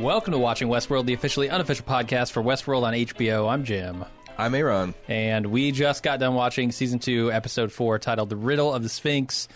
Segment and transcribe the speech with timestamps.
[0.00, 3.50] Welcome to Watching Westworld, the officially unofficial podcast for Westworld on HBO.
[3.50, 4.04] I'm Jim.
[4.36, 4.94] I'm Aaron.
[5.08, 8.88] And we just got done watching season two, episode four, titled The Riddle of the
[8.88, 9.48] Sphinx.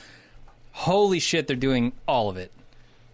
[0.72, 2.50] Holy shit, they're doing all of it.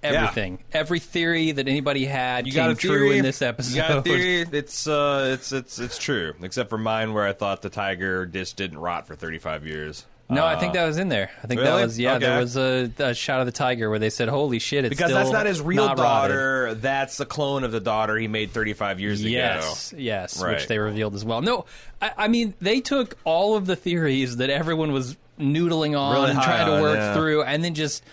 [0.02, 0.60] Everything.
[0.72, 3.76] Every theory that anybody had You came got a true theory in this episode.
[3.76, 4.46] You got a theory?
[4.52, 8.52] It's uh, it's it's it's true, except for mine, where I thought the tiger dish
[8.54, 10.06] didn't rot for 35 years.
[10.30, 11.30] No, I Uh, think that was in there.
[11.42, 11.82] I think that really?
[11.84, 12.18] was yeah.
[12.18, 12.40] There Okay.
[12.40, 15.18] was a, a shot of the tiger where they said, "Holy shit!" It's because still
[15.18, 16.74] that's not his real not rotted." daughter.
[16.74, 20.00] That's the clone of the daughter he made 35 years Yes, ago.
[20.02, 20.56] yes, Right.
[20.56, 21.40] which they revealed as well.
[21.40, 21.64] No,
[22.02, 26.30] I, I mean they took all of the theories that everyone was noodling on Really
[26.30, 27.14] and high trying to work yeah.
[27.14, 28.04] through, and then just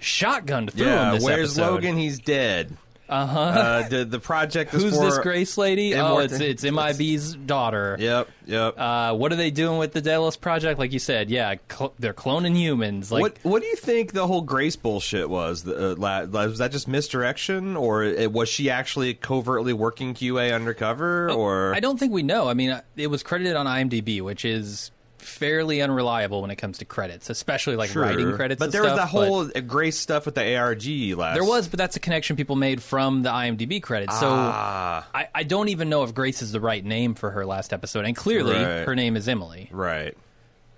[0.00, 1.72] shotgunned through Yeah, them this where's episode.
[1.74, 1.96] Logan?
[1.96, 2.76] He's dead.
[3.08, 3.38] Uh-huh.
[3.38, 5.94] Uh The the project is Who's this Grace lady?
[5.94, 7.96] Oh, it's it's MIB's daughter.
[8.00, 8.78] Yep, yep.
[8.78, 10.78] Uh, what are they doing with the Delos project?
[10.78, 13.12] Like you said, yeah, cl- they're cloning humans.
[13.12, 15.64] Like, what what do you think the whole Grace bullshit was?
[15.64, 20.54] The, uh, la- was that just misdirection, or it, was she actually covertly working QA
[20.54, 21.30] undercover?
[21.30, 22.48] or Oh, I don't think we know.
[22.48, 24.90] I mean, uh, it was credited on IMDb, which is
[25.24, 28.02] fairly unreliable when it comes to credits, especially like Sure.
[28.02, 28.58] writing credits.
[28.58, 30.84] But there was that whole uh, Grace stuff with the ARG
[31.18, 31.34] last.
[31.34, 34.18] There was, but that's a connection people made from the IMDb credits.
[34.20, 35.06] So Ah.
[35.14, 38.04] I, I don't even know if Grace is the right name for her last episode,
[38.04, 38.84] and clearly Right.
[38.86, 40.16] her name is Emily right.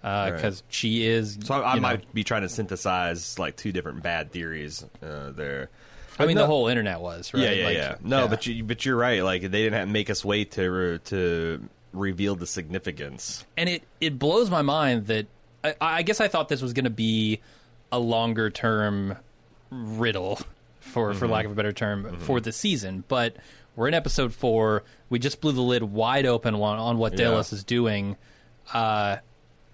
[0.02, 1.38] because she is.
[1.44, 5.30] So I, I know- might be trying to synthesize like two different bad theories uh,
[5.32, 5.70] there.
[6.18, 7.42] I mean, no- the whole internet was right.
[7.42, 7.94] Yeah, yeah, Like, yeah.
[8.02, 9.22] No, but you but you're right.
[9.22, 13.44] Like they didn't have make us wait to to reveal the significance.
[13.56, 15.26] and it it blows my mind that
[15.64, 17.40] I, I guess I thought this was going to be
[17.92, 19.16] a longer term
[19.70, 20.36] riddle
[20.80, 21.18] for Mm-hmm.
[21.18, 23.36] for lack of a better term for the season, but
[23.74, 24.84] we're in episode four.
[25.10, 27.26] We just blew the lid wide open on, on what Yeah.
[27.30, 28.16] Delos is doing.
[28.72, 29.16] Uh,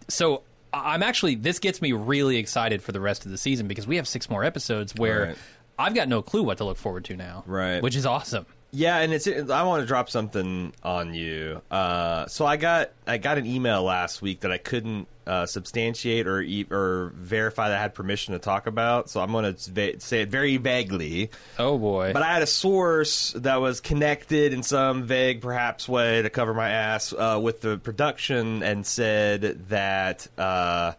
[0.08, 3.86] so I'm actually this gets me really excited for the rest of the season because
[3.86, 5.36] we have six more episodes where Right.
[5.78, 7.44] I've got no clue what to look forward to now.
[7.46, 7.82] Right.
[7.82, 8.46] which is awesome.
[8.74, 11.60] Yeah, and it's I want to drop something on you.
[11.70, 16.26] Uh, so I got I got an email last week that I couldn't uh, substantiate
[16.26, 19.10] or e- or verify that I had permission to talk about.
[19.10, 21.30] So I'm going to va- say it very vaguely.
[21.58, 22.14] Oh boy!
[22.14, 26.54] But I had a source that was connected in some vague, perhaps, way to cover
[26.54, 30.92] my ass uh, with the production, and said that uh,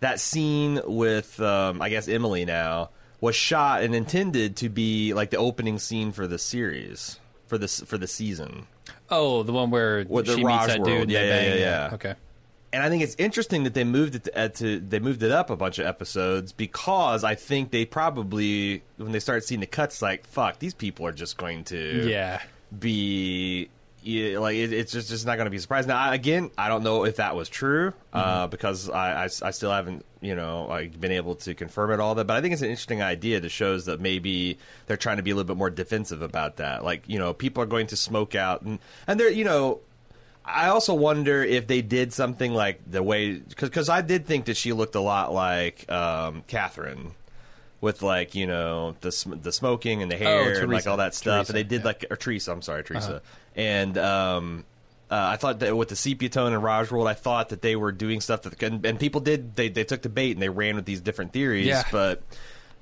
[0.00, 5.30] that scene with, um, I guess, Emily now was shot and intended to be like
[5.30, 8.66] the opening scene for the series for this for the season.
[9.10, 11.10] oh, the one where With the she meets that dude.
[11.10, 11.90] Yeah, yeah, yeah, yeah.
[11.94, 12.14] Okay.
[12.72, 15.32] and I think it's interesting that they moved it to, uh, to they moved it
[15.32, 19.66] up a bunch of episodes because I think they probably when they start seeing the
[19.66, 22.40] cuts like fuck these people are just going to Yeah.
[22.78, 23.68] be
[24.02, 25.86] yeah, like it, it's just just not going to be a surprise.
[25.86, 30.04] Now I, again, I don't know if that was true uh, because I still haven't
[30.20, 32.26] you know like been able to confirm it all that.
[32.26, 35.30] But I think it's an interesting idea that shows that maybe they're trying to be
[35.30, 36.84] a little bit more defensive about that.
[36.84, 39.80] Like you know people are going to smoke out and and they're you know
[40.44, 44.56] I also wonder if they did something like the way because I did think that
[44.56, 47.12] she looked a lot like um, Catherine
[47.80, 51.14] with like you know the sm- the smoking and the hair and like all that
[51.14, 51.46] stuff.
[51.46, 51.86] Teresa, and they did yeah.
[51.86, 53.22] like or Teresa, I'm sorry, Teresa.
[53.56, 54.64] And um,
[55.10, 57.76] uh, I thought that with the sepia tone and Raj World, I thought that they
[57.76, 60.48] were doing stuff that and, and people did they they took the bait and they
[60.48, 61.84] ran with these different theories, Yeah.
[61.90, 62.22] but.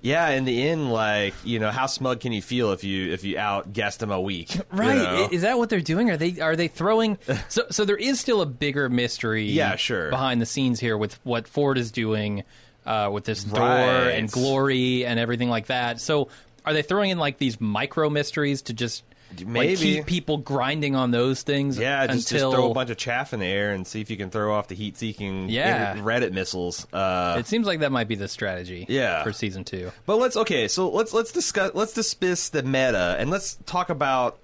[0.00, 3.24] Yeah, in the end, like you know, how smug can you feel if you if
[3.24, 4.54] you out guessed them a week?
[4.54, 4.94] you Right?
[4.96, 5.28] know?
[5.32, 6.08] Is that what they're doing?
[6.08, 7.18] Are they are they throwing?
[7.48, 9.46] so so there is still a bigger mystery.
[9.46, 10.08] Yeah, sure.
[10.08, 12.44] Behind the scenes here with what Ford is doing
[12.88, 16.00] uh, with this door and glory and everything like that.
[16.00, 16.28] So
[16.64, 19.04] are they throwing in like these micro mysteries to just
[19.36, 19.76] like, Maybe.
[19.76, 21.78] keep people grinding on those things?
[21.78, 24.08] Yeah, just, until just throw a bunch of chaff in the air and see if
[24.10, 25.96] you can throw off the heat-seeking Yeah.
[25.96, 26.86] Reddit missiles.
[26.92, 28.86] Uh, It seems like that might be the strategy.
[28.88, 29.22] Yeah.
[29.22, 29.92] For season two.
[30.06, 34.38] but let's okay, so let's let's discuss let's dismiss the meta and let's talk about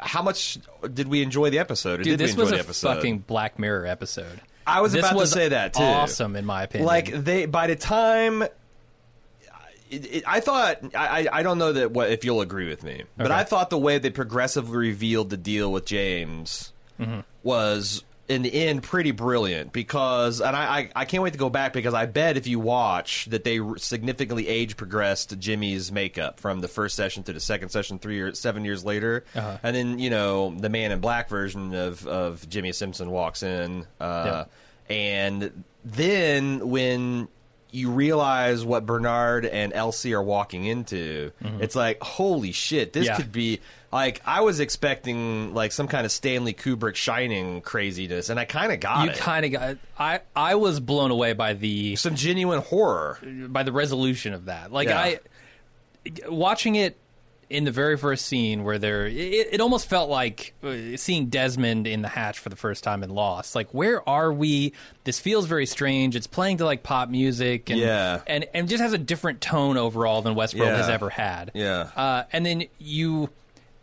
[0.00, 0.58] how much
[0.92, 2.00] did we enjoy the episode?
[2.00, 2.94] Or Dude, did this we was enjoy a the episode?
[2.96, 4.40] fucking Black Mirror episode.
[4.68, 5.82] I was this about was to say that too.
[5.82, 6.86] Awesome, in my opinion.
[6.86, 8.42] Like they by the time.
[9.90, 13.04] It, it, I thought I, I don't know that what if you'll agree with me,
[13.16, 13.34] but Okay.
[13.34, 17.20] I thought the way they progressively revealed the deal with James Mm-hmm.
[17.44, 21.48] was in the end pretty brilliant because and I, I I can't wait to go
[21.50, 26.60] back because I bet if you watch that they significantly age progressed Jimmy's makeup from
[26.60, 29.56] the first session to the second session three or seven years later, Uh-huh.
[29.62, 33.86] and then you know the Man in Black version of of Jimmi Simpson walks in,
[34.00, 34.44] uh,
[34.90, 34.94] yeah.
[34.94, 37.28] and then when
[37.70, 43.12] you realize what Bernard and Elsie are walking into, it's like holy shit, this Mm-hmm.
[43.12, 43.16] Yeah.
[43.16, 43.60] could be
[43.92, 48.72] like I was expecting like some kind of Stanley Kubrick Shining craziness, and I kind
[48.72, 49.16] of got you it.
[49.16, 49.70] kind of got.
[49.70, 49.78] It.
[49.98, 53.18] I I was blown away by the some genuine horror.
[53.48, 54.72] by the resolution of that.
[54.72, 54.98] Like Yeah.
[55.00, 55.20] I
[56.28, 56.96] watching it
[57.50, 61.86] in the very first scene where they're, it, it almost felt like uh, seeing Desmond
[61.86, 63.54] in the hatch for the first time in Lost.
[63.54, 64.74] Like, where are we?
[65.04, 66.14] This feels very strange.
[66.14, 68.20] It's playing to like pop music, and Yeah.
[68.26, 70.76] and and just has a different tone overall than Westworld Yeah.
[70.76, 71.52] has ever had.
[71.54, 71.88] Yeah.
[71.96, 73.30] uh, and then you.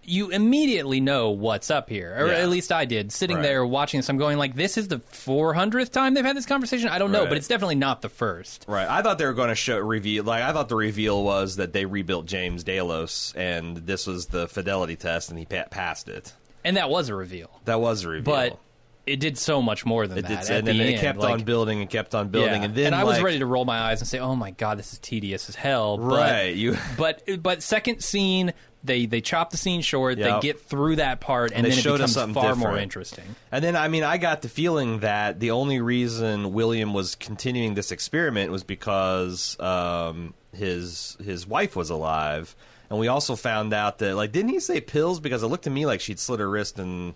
[0.08, 2.34] You immediately know what's up here, or Yeah.
[2.36, 3.12] at least I did.
[3.12, 3.44] Sitting Right.
[3.44, 6.90] there watching this, I'm going like, "This is the 400th time they've had this conversation."
[6.90, 7.30] I don't know, Right.
[7.30, 8.66] but it's definitely not the first.
[8.68, 8.88] Right.
[8.88, 10.24] I thought they were going to show reveal.
[10.24, 14.48] Like I thought the reveal was that they rebuilt James Delos, and this was the
[14.48, 16.34] fidelity test, and he pa- passed it.
[16.64, 17.50] And that was a reveal.
[17.66, 18.24] That was a reveal.
[18.34, 18.58] but
[19.06, 20.28] it did so much more than it that.
[20.28, 22.66] did, at and then the it kept like, on building and kept on building, yeah.
[22.66, 24.94] and then I was ready to roll my eyes and say, "Oh my god, this
[24.94, 28.54] is tedious as hell." But, Right, you- but but second scene,
[28.84, 30.18] they they chop the scene short.
[30.18, 30.42] Yep.
[30.42, 32.78] They get through that part, and, they then it showed us becomes something far more
[32.78, 33.24] interesting.
[33.52, 37.74] And then, I mean, I got the feeling that the only reason William was continuing
[37.74, 42.56] this experiment was because um, his his wife was alive,
[42.90, 45.20] and we also found out that, like, didn't he say pills?
[45.20, 47.14] Because it looked to me like she'd slit her wrist and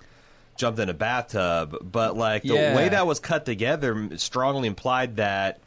[0.60, 1.76] jumped in a bathtub.
[1.82, 2.76] But like the Yeah.
[2.76, 5.60] way that was cut together strongly implied that.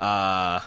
[0.00, 0.60] Uh,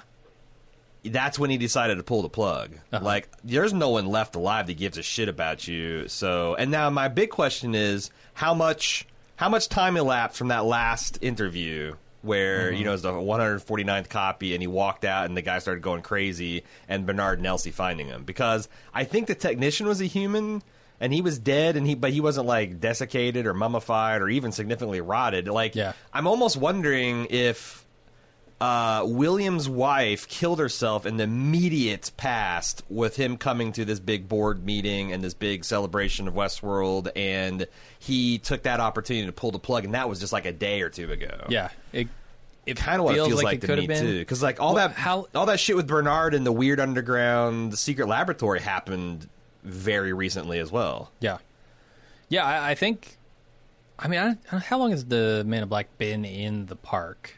[1.03, 2.75] that's when he decided to pull the plug.
[2.93, 3.03] Uh-huh.
[3.03, 6.07] Like, there's no one left alive that gives a shit about you.
[6.07, 9.07] So, and now my big question is how much
[9.37, 12.75] how much time elapsed from that last interview where Mm-hmm.
[12.77, 16.03] you know it's the 149th copy and he walked out and the guy started going
[16.03, 20.61] crazy and Bernard and Elsie finding him because I think the technician was a human.
[21.01, 24.51] And he was dead, and he but he wasn't like desiccated or mummified or even
[24.53, 25.47] significantly rotted.
[25.49, 25.93] Like, Yeah.
[26.13, 27.83] I'm almost wondering if
[28.61, 34.29] uh, William's wife killed herself in the immediate past with him coming to this big
[34.29, 37.65] board meeting and this big celebration of Westworld, and
[37.97, 40.81] he took that opportunity to pull the plug, and that was just like a day
[40.81, 41.47] or two ago.
[41.49, 42.07] Yeah, it
[42.67, 44.03] it Kind of what it feels like, it to could me been.
[44.05, 46.79] too, because like all Well, that, how- all that shit with Bernard and the weird
[46.79, 49.27] underground secret laboratory happened
[49.63, 51.11] very recently as well.
[51.19, 51.37] Yeah,
[52.29, 52.45] yeah.
[52.45, 53.17] I, I think.
[53.99, 54.19] I mean,
[54.51, 57.35] I, how long has the Man in Black been in the park?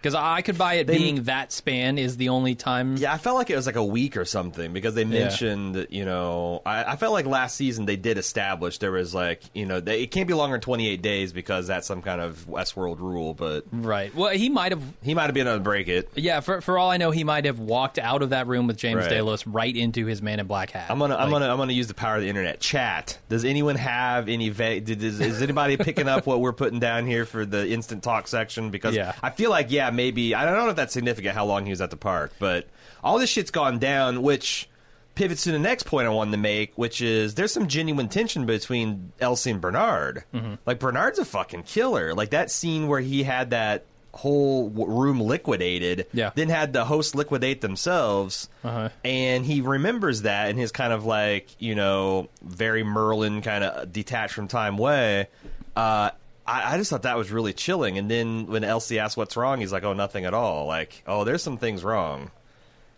[0.00, 2.96] Because I could buy it They- being that span is the only time.
[2.96, 6.04] Yeah, I felt like it was like a week or something because they mentioned, you
[6.04, 9.80] know, I, I felt like last season they did establish there was like, you know,
[9.80, 13.34] they, it can't be longer than 28 days because that's some kind of Westworld rule,
[13.34, 14.14] but Right.
[14.14, 14.82] Well, he might have.
[15.02, 16.08] he might have been able to break it.
[16.14, 16.40] Yeah.
[16.40, 19.02] For for all I know, he might have walked out of that room with James
[19.02, 19.10] Right.
[19.10, 20.86] Delos right into his Man in Black hat.
[20.90, 22.60] I'm gonna, I'm gonna, I'm gonna use the power of the internet.
[22.60, 23.18] Chat.
[23.28, 24.48] Does anyone have any?
[24.48, 28.02] Va- did, is, is anybody picking up what we're putting down here for the instant
[28.02, 28.70] talk section?
[28.70, 29.12] Because Yeah.
[29.22, 31.80] I feel like, yeah, maybe I don't know if that's significant how long he was
[31.80, 32.66] at the park, but
[33.02, 34.68] all this shit's gone down, which
[35.14, 38.46] pivots to the next point I wanted to make, which is there's some genuine tension
[38.46, 40.24] between Elsie and Bernard.
[40.34, 40.54] Mm-hmm.
[40.66, 42.14] Like Bernard's a fucking killer.
[42.14, 46.30] Like that scene where he had that whole w- room liquidated, Yeah.
[46.34, 48.88] then had the host liquidate themselves, Uh-huh.
[49.04, 53.92] and he remembers that in his kind of like you know very Merlin kind of
[53.92, 55.28] detached from time way.
[55.76, 56.10] Uh,
[56.50, 57.98] I, I just thought that was really chilling.
[57.98, 61.24] And then when Elsie asks what's wrong, he's like, "Oh, nothing at all." Like, "Oh,
[61.24, 62.30] there's some things wrong."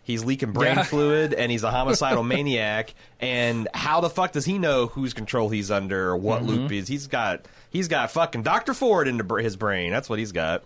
[0.05, 0.83] He's leaking brain Yeah.
[0.93, 2.93] fluid, and he's a homicidal maniac.
[3.21, 6.49] And how the fuck does he know whose control he's under or what Mm-hmm.
[6.49, 6.87] loop is?
[6.89, 9.91] He's got he's got fucking Doctor Ford br- his brain.
[9.91, 10.63] That's what he's got.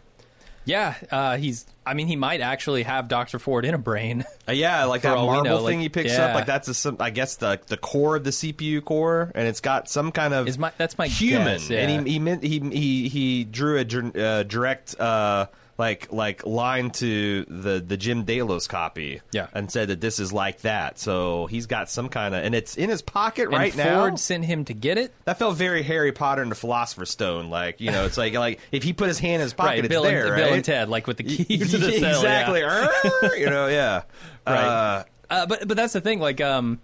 [0.68, 0.94] Yeah.
[1.10, 1.66] Uh, he's.
[1.86, 4.26] I mean, he might actually have Doctor Ford in a brain.
[4.50, 6.28] Uh, yeah, like that marble know, thing like- he picks yeah.
[6.28, 6.36] up.
[6.36, 9.60] Like that's a, some, I guess the the core of the CPU core, and it's
[9.60, 11.58] got some kind of Is my- that's my human.
[11.58, 11.80] guess, yeah.
[11.80, 15.48] And he he meant he he he drew a uh, direct uh,
[15.78, 19.22] like like line to the the Jim Delos copy.
[19.32, 19.48] Yeah.
[19.54, 20.98] and said that this is like that.
[21.00, 24.16] So he's got some kind of, and it's in his pocket And right Ford now.
[24.16, 25.14] sent him to get it.
[25.26, 27.50] That felt very Harry Potter and the Philosopher's Stone.
[27.50, 29.80] Like you know, it's like like if he put his hand in his pocket, right.
[29.80, 30.24] it's Bill there.
[30.24, 30.38] and right?
[30.46, 32.16] Bill and Ted, like with the keys to the cell.
[32.22, 32.62] exactly.
[32.62, 32.90] yeah.
[33.38, 34.02] you know, yeah.
[34.48, 34.56] Right.
[34.66, 36.20] Uh, Uh, but but that's the thing.
[36.22, 36.80] Like, um,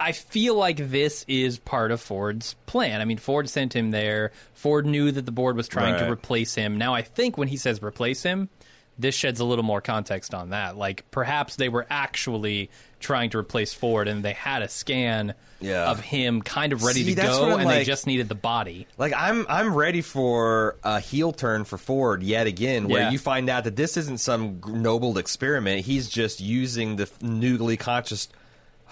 [0.00, 3.00] I- feel like this is part of Ford's plan.
[3.00, 4.32] I mean, Ford sent him there.
[4.54, 6.78] Ford knew that the board was trying to replace him.
[6.78, 8.48] Now, I think when he says replace him,
[8.98, 10.76] this sheds a little more context on that.
[10.76, 12.70] Like, perhaps they were actually
[13.00, 15.90] trying to replace Ford, and they had a scan Yeah.
[15.90, 18.86] of him kind of ready See, to go, and they just needed the body.
[18.98, 23.10] Like I'm I'm ready for a heel turn for Ford yet again, where Yeah.
[23.10, 25.84] you find out that this isn't some noble experiment.
[25.86, 28.28] He's just using the newly conscious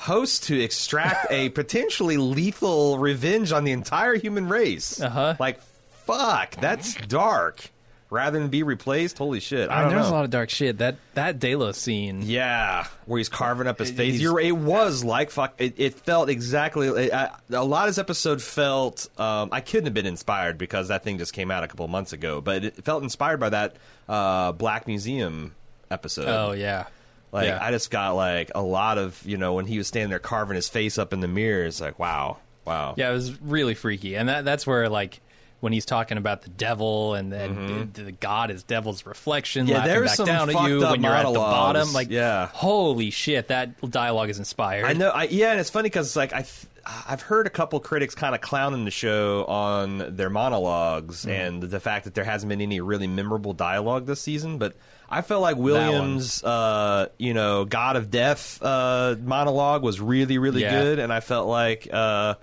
[0.00, 5.00] host to extract a potentially lethal revenge on the entire human race.
[5.00, 5.36] Uh-huh.
[5.38, 5.60] Like
[6.06, 7.70] fuck, that's dark.
[8.12, 9.70] Rather than be replaced, holy shit!
[9.70, 10.10] I I mean, there's know.
[10.10, 10.78] a lot of dark shit.
[10.78, 12.22] That that Delos scene.
[12.22, 14.14] Yeah, where he's carving up his face.
[14.14, 15.54] he's- You're, it was like fuck.
[15.58, 16.88] It, it felt exactly.
[16.88, 19.06] It, I, a lot of this episode felt.
[19.16, 21.90] Um, I couldn't have been inspired because that thing just came out a couple of
[21.92, 22.40] months ago.
[22.40, 23.76] But it felt inspired by that
[24.08, 25.54] uh, Black Museum
[25.88, 26.26] episode.
[26.26, 26.86] Oh yeah.
[27.32, 27.58] Like Yeah.
[27.60, 30.56] I just got like a lot of you know when he was standing there carving
[30.56, 31.64] his face up in the mirror.
[31.64, 32.94] It's like wow, wow.
[32.96, 35.20] Yeah, it was really freaky, and that that's where like
[35.60, 39.72] when he's talking about the devil and then the, the God is devil's reflection, Mm-hmm.
[39.72, 41.92] Yeah, laughing back down at you when you're at the bottom.
[41.92, 42.46] Like, Yeah.
[42.52, 44.86] holy shit, that dialogue is inspired.
[44.86, 45.10] I know.
[45.10, 46.66] I, yeah, and it's funny because like I, th-
[47.06, 51.30] I've heard a couple critics kind of clowning the show on their monologues Mm.
[51.48, 54.56] and the fact that there hasn't been any really memorable dialogue this season.
[54.58, 54.74] But
[55.10, 60.62] I felt like Williams, uh, you know, God of Death uh, monologue was really, really
[60.62, 60.80] Yeah.
[60.82, 61.86] good, and I felt like.
[61.92, 62.34] Uh,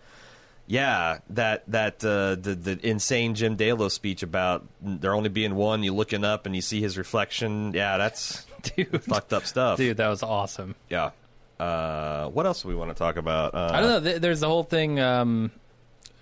[0.67, 5.83] yeah, that that uh, the the insane Jim Delos speech about there only being one.
[5.83, 7.73] You looking up and you see his reflection.
[7.73, 8.45] Yeah, that's
[8.75, 9.77] dude, fucked up stuff.
[9.77, 10.75] dude, that was awesome.
[10.89, 11.11] Yeah.
[11.59, 13.55] Uh, what else do we want to talk about?
[13.55, 14.19] Uh, I don't know.
[14.19, 15.49] There's the whole thing um,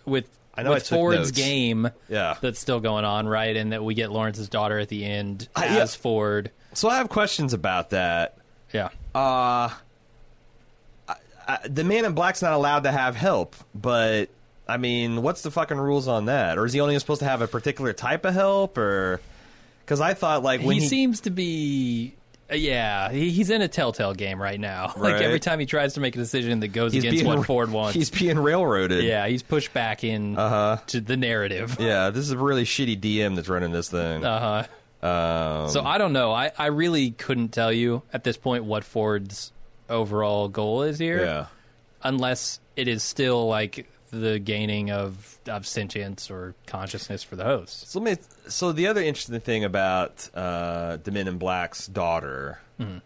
[0.06, 1.32] with I know with Ford's notes.
[1.32, 2.38] game Yeah.
[2.40, 3.54] that's still going on, right?
[3.58, 6.02] And that we get Lawrence's daughter at the end as yeah.
[6.02, 6.52] Ford.
[6.72, 8.38] So I have questions about that.
[8.74, 9.70] Yeah, Uh,
[11.10, 11.16] I,
[11.48, 14.30] I, the man in black's not allowed to have help, but
[14.68, 16.58] I mean, what's the fucking rules on that?
[16.58, 18.78] Or is he only supposed to have a particular type of help?
[18.78, 19.22] Or
[19.84, 22.16] because I thought like when he, he, seems to be.
[22.52, 24.94] uh, yeah, he, he's in a telltale game right now.
[24.98, 27.46] Like every time he tries to make a decision that goes he's against being what
[27.46, 29.04] Ford wants, he's being railroaded.
[29.04, 30.78] yeah, he's pushed back in Uh-huh.
[30.88, 31.78] to the narrative.
[31.80, 34.26] Yeah, this is a really shitty DM that's running this thing.
[34.26, 34.66] Uh
[35.02, 35.08] huh.
[35.08, 36.32] um, So I don't know.
[36.32, 39.52] I, I really couldn't tell you at this point what Ford's
[39.92, 41.46] overall goal is here, yeah.
[42.02, 43.88] unless it is still like
[44.22, 47.90] the gaining of of sentience or consciousness for the host.
[47.92, 48.24] So let me.
[48.48, 52.98] So the other interesting thing about uh, the Men in Black's daughter Mm-hmm.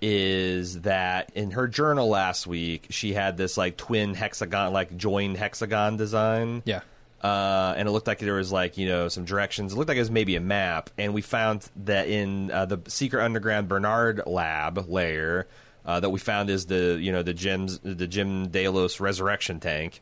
[0.00, 5.36] is that in her journal last week, she had this like twin hexagon, like joined
[5.36, 6.62] hexagon design.
[6.64, 6.80] Yeah.
[7.22, 9.74] Uh, and it looked like there was like you know some directions.
[9.74, 12.80] It looked like it was maybe a map, and we found that in uh, the
[12.88, 15.46] secret underground Bernard lab layer
[15.84, 20.00] uh, that we found is the you know the Jim's the Jim Delos resurrection tank.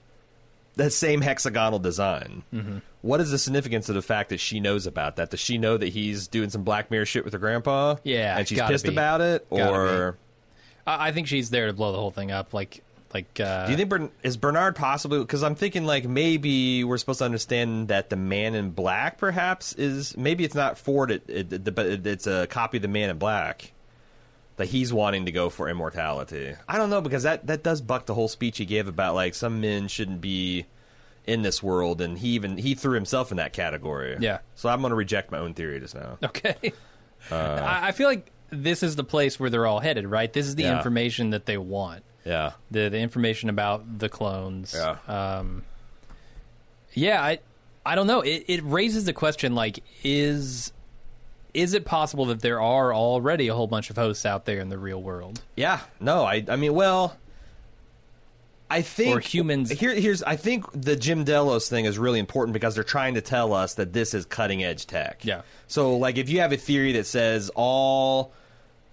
[0.78, 2.42] That same hexagonal design.
[2.52, 2.78] Mm-hmm.
[3.02, 5.30] What is the significance of the fact that she knows about that?
[5.30, 7.96] Does she know that he's doing some Black Mirror shit with her grandpa?
[8.02, 8.90] Yeah, and she's pissed be.
[8.90, 10.18] about it, Gotta or
[10.86, 12.54] I, I think she's there to blow the whole thing up.
[12.54, 12.82] Like
[13.14, 13.38] like.
[13.40, 15.18] Uh, do you think Bern- is Bernard possibly?
[15.20, 19.72] Because I'm thinking like maybe we're supposed to understand that the Man in Black perhaps
[19.74, 22.88] is maybe it's not Ford, it, it, it- but it, it's a copy of the
[22.88, 23.72] Man in Black
[24.58, 26.54] that he's wanting to go for immortality.
[26.68, 29.34] I don't know because that that does buck the whole speech he gave about like
[29.34, 30.66] some men shouldn't be
[31.26, 34.16] in this world, and he even he threw himself in that category.
[34.20, 34.38] Yeah.
[34.54, 36.18] So I'm going to reject my own theory just now.
[36.22, 36.72] Okay.
[37.30, 40.32] I, I feel like this is the place where they're all headed, right?
[40.32, 40.76] This is the Yeah.
[40.76, 42.02] information that they want.
[42.24, 42.52] Yeah.
[42.70, 44.74] The the information about the clones.
[44.76, 44.96] Yeah.
[45.06, 45.64] Um,
[46.94, 47.38] yeah, I
[47.84, 48.20] I don't know.
[48.22, 50.72] It it raises the question like is
[51.60, 54.68] is it possible that there are already a whole bunch of hosts out there in
[54.68, 55.40] the real world?
[55.56, 57.16] Yeah, no, I I mean, well,
[58.70, 62.52] I think Or humans- Here, here's I think the Jim Delos thing is really important
[62.52, 65.24] because they're trying to tell us that this is cutting edge tech.
[65.24, 65.42] Yeah.
[65.66, 68.32] So, like, if you have a theory that says all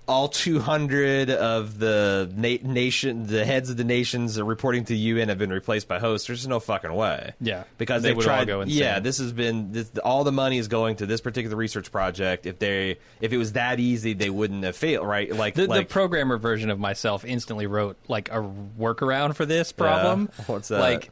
[0.07, 4.99] all 200 of the na- nation, the heads of the nations are reporting to the
[4.99, 6.27] UN have been replaced by hosts.
[6.27, 7.33] There's no fucking way.
[7.41, 7.63] Yeah.
[7.77, 8.47] because They they've would all tried.
[8.47, 8.77] go insane.
[8.77, 12.45] yeah, this has been this, all the money is going to this particular research project.
[12.45, 15.07] If they if it was that easy, they wouldn't have failed.
[15.07, 15.33] Right?
[15.33, 18.47] Like The, like the programmer version of myself instantly wrote like a
[18.79, 20.29] workaround for this problem.
[20.45, 20.79] What's that?
[20.79, 21.09] Like,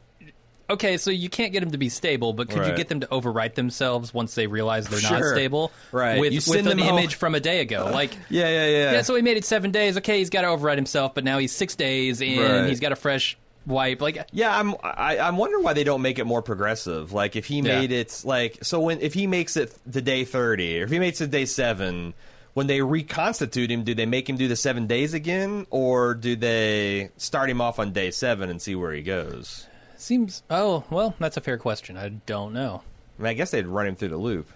[0.70, 3.06] okay, so you can't get them to be stable, but could you get them to
[3.08, 5.70] overwrite themselves once they realize they're not stable?
[5.92, 6.18] Right.
[6.18, 7.90] With, You with send an them home- image from a day ago.
[7.92, 8.92] Like, Yeah, yeah, yeah.
[8.92, 9.96] yeah, so he made it seven days.
[9.98, 12.40] Okay, he's got to overwrite himself, but now he's six days in.
[12.40, 12.68] Right.
[12.68, 14.00] He's got a fresh wipe.
[14.02, 14.74] Like, Yeah, I'm.
[14.82, 17.12] I, I'm wondering why they don't make it more progressive.
[17.12, 17.62] Like if he Yeah.
[17.80, 20.98] made it like so when if he makes it to day thirty or if he
[20.98, 22.14] makes it day seven,
[22.54, 26.36] when they reconstitute him, do they make him do the seven days again, or do
[26.36, 29.66] they start him off on day seven and see where he goes?
[30.04, 30.42] Seems.
[30.50, 31.96] Oh, well, that's a fair question.
[31.96, 32.82] I don't know.
[33.18, 34.48] I mean, I guess they'd run him through the loop,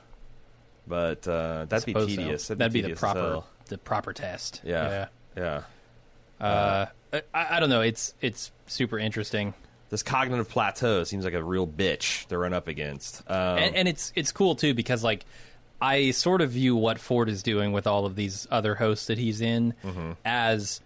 [0.86, 2.16] but uh, that'd be Suppose so.
[2.16, 2.48] tedious.
[2.48, 3.46] That'd, be the tedious as proper hell.
[3.66, 4.60] the proper test.
[4.64, 5.62] Yeah, yeah.
[6.40, 7.80] Uh, I, I don't know.
[7.80, 9.54] It's it's super interesting.
[9.90, 13.22] This cognitive plateau seems like a real bitch to run up against.
[13.28, 15.24] Um, and, and it's it's cool too because like
[15.80, 19.18] I sort of view what Ford is doing with all of these other hosts that
[19.18, 20.12] he's in Mm-hmm.
[20.24, 20.80] as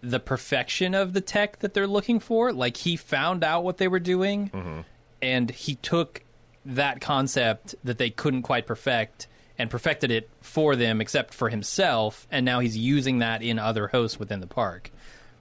[0.00, 2.52] the perfection of the tech that they're looking for.
[2.52, 4.80] Like he found out what they were doing, Mm-hmm.
[5.22, 6.22] and he took
[6.64, 9.26] that concept that they couldn't quite perfect
[9.58, 12.26] and perfected it for them, except for himself.
[12.30, 14.90] And now he's using that in other hosts within the park.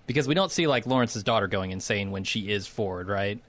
[0.07, 3.39] Because we don't see like Lawrence's daughter going insane when she is Ford, right?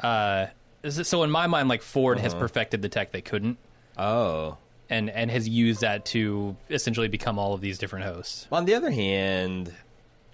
[0.00, 0.46] Uh,
[0.88, 3.58] so in my mind, like Ford has perfected the tech they couldn't.
[3.96, 4.56] oh,
[4.88, 8.46] and and has used that to essentially become all of these different hosts.
[8.52, 9.74] On the other hand,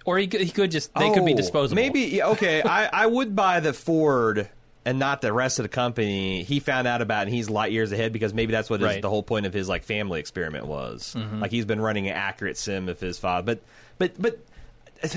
[0.05, 1.75] Or he could, he could just they could be Oh, disposable.
[1.75, 2.61] Maybe okay.
[2.61, 4.49] I, I would buy the Ford
[4.85, 6.43] and not the rest of the company.
[6.43, 8.87] He found out about it and he's light years ahead because maybe that's what his,
[8.87, 9.01] Right.
[9.01, 11.15] the whole point of his like family experiment was.
[11.17, 11.39] Mm-hmm.
[11.39, 13.61] Like he's been running an accurate sim of his father, but
[13.97, 14.39] but but.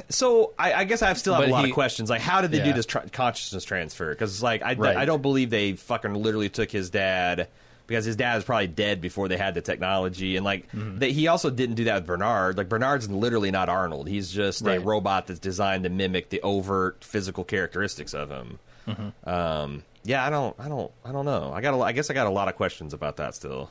[0.08, 2.10] So I, I guess I still have But a lot he- of questions.
[2.10, 4.10] Like, how did they do this tr- consciousness transfer?
[4.10, 4.96] Because like I, Right.
[4.96, 7.46] I don't believe they fucking literally took his dad
[7.86, 10.98] because his dad was probably dead before they had the technology, and like Mm-hmm.
[10.98, 12.56] they, he also didn't do that with Bernard.
[12.58, 14.08] Like Bernard's literally not Arnold.
[14.08, 18.58] He's just a robot that's designed to mimic the overt physical characteristics of him.
[18.88, 19.28] Mm-hmm.
[19.28, 21.52] Um, yeah, I don't, I don't, I don't know.
[21.52, 23.70] I got, a, I guess I got a lot of questions about that still.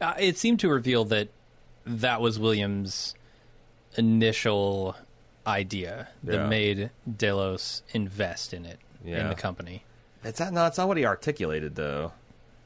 [0.00, 1.28] Uh, it seemed to reveal that
[1.86, 3.14] that was Williams'
[3.96, 4.96] initial
[5.46, 9.84] idea that made Delos invest in it in the company.
[10.22, 12.12] It's not, no, it's not what he articulated though.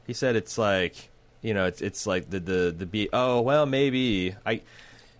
[0.07, 1.09] He said it's like,
[1.41, 3.09] you know, it's it's like the the the be.
[3.13, 4.61] Oh well, maybe I.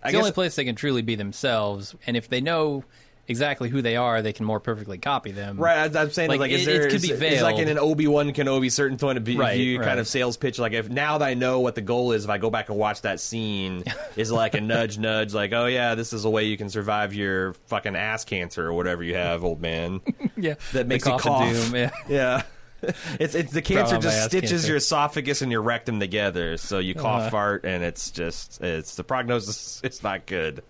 [0.02, 2.84] I It's the only place they can truly be themselves, and if they know
[3.28, 5.56] exactly who they are, they can more perfectly copy them.
[5.58, 7.76] Right, I'm saying Like, like, is there it could is- be is like in an
[7.76, 9.84] Obi Wan Kenobi certain point of view Right, right.
[9.84, 10.60] kind of sales pitch.
[10.60, 12.78] Like if now that I know what the goal is, if I go back and
[12.78, 13.82] watch that scene,
[14.16, 17.14] is like a nudge, nudge, like oh yeah, this is a way you can survive
[17.14, 20.00] your fucking ass cancer or whatever you have, old man.
[20.36, 21.50] Yeah, That makes you cough cough.
[21.52, 21.90] doom, yeah.
[22.08, 22.42] yeah.
[23.18, 24.66] It's it's the cancer just stitches cancer.
[24.68, 27.30] your esophagus and your rectum together, so you cough, Uh-huh.
[27.30, 29.80] fart, and it's just it's the prognosis.
[29.84, 30.62] It's not good.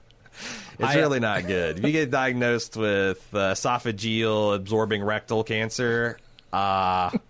[0.79, 1.79] It's I- really not good.
[1.79, 6.19] If you get diagnosed with uh, esophageal absorbing rectal cancer,
[6.53, 7.11] uh,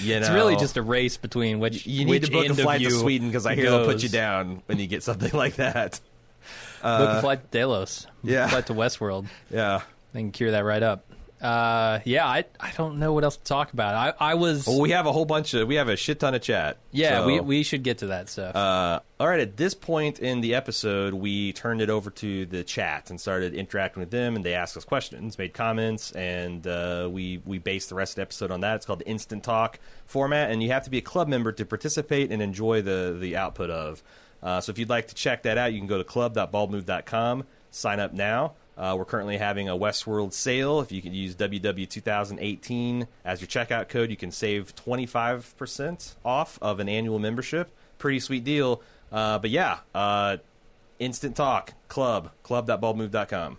[0.00, 2.54] you know, It's really just a race between which you need which to book a
[2.54, 5.56] flight to Sweden because I hear they'll put you down when you get something like
[5.56, 6.00] that.
[6.82, 8.06] Book a flight to Delos.
[8.24, 8.48] yeah.
[8.48, 9.26] flight to Westworld.
[9.50, 9.82] Yeah.
[10.12, 11.06] They can cure that right up.
[11.42, 13.94] Uh, yeah, I I don't know what else to talk about.
[13.94, 16.34] I I was Well, we have a whole bunch of we have a shit ton
[16.34, 16.76] of chat.
[16.92, 18.54] yeah so- we we should get to that stuff.
[18.54, 22.62] Uh, all right, at this point in the episode, we turned it over to the
[22.62, 27.08] chat and started interacting with them, and they asked us questions, made comments, and uh,
[27.10, 28.76] we we based the rest of the episode on that.
[28.76, 31.64] It's called the Instant Talk format, and you have to be a club member to
[31.64, 34.02] participate and enjoy the the output of.
[34.42, 38.00] Uh, so if you'd like to check that out, you can go to club.baldmove.com, sign
[38.00, 38.54] up now.
[38.76, 40.80] Uh, we're currently having a Westworld sale.
[40.80, 46.80] If you can use WW2018 as your checkout code, you can save 25% off of
[46.80, 47.70] an annual membership.
[47.98, 48.82] Pretty sweet deal.
[49.10, 50.38] Uh, but yeah, uh,
[50.98, 53.58] Instant Talk Club, club.baldmove.com.